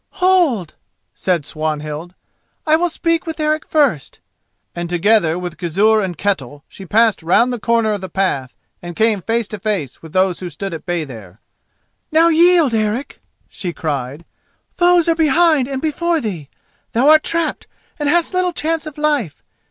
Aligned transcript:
"Hold!" 0.13 0.73
said 1.13 1.45
Swanhild; 1.45 2.15
"I 2.65 2.75
will 2.75 2.89
speak 2.89 3.27
with 3.27 3.39
Eric 3.39 3.67
first," 3.67 4.19
and, 4.73 4.89
together 4.89 5.37
with 5.37 5.59
Gizur 5.59 6.01
and 6.01 6.17
Ketel, 6.17 6.63
she 6.67 6.87
passed 6.87 7.21
round 7.21 7.53
the 7.53 7.59
corner 7.59 7.91
of 7.91 8.01
the 8.01 8.09
path 8.09 8.55
and 8.81 8.95
came 8.95 9.21
face 9.21 9.47
to 9.49 9.59
face 9.59 10.01
with 10.01 10.11
those 10.11 10.39
who 10.39 10.49
stood 10.49 10.73
at 10.73 10.87
bay 10.87 11.03
there. 11.03 11.39
"Now 12.11 12.29
yield, 12.29 12.73
Eric," 12.73 13.21
she 13.47 13.73
cried. 13.73 14.25
"Foes 14.75 15.07
are 15.07 15.13
behind 15.13 15.67
and 15.67 15.83
before 15.83 16.19
thee. 16.19 16.49
Thou 16.93 17.07
art 17.09 17.21
trapped, 17.21 17.67
and 17.99 18.09
hast 18.09 18.33
little 18.33 18.53
chance 18.53 18.87
of 18.87 18.97
life. 18.97 19.43